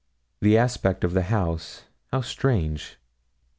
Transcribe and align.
The 0.39 0.57
aspect 0.57 1.03
of 1.03 1.13
the 1.13 1.21
house 1.29 1.83
how 2.11 2.21
strange! 2.21 2.97